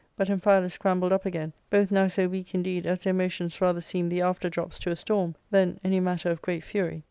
[0.17, 4.11] But Amphialus scrambled up again, both now so weak indeed as their motions rather seemed
[4.11, 6.99] the after drops to a storm than any matter of great fury.